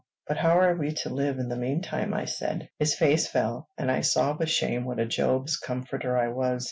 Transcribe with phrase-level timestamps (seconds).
[0.27, 2.69] "But how are we to live in the mean time?" I said.
[2.79, 6.59] His face fell, and I saw with shame what a Job's comforter I was.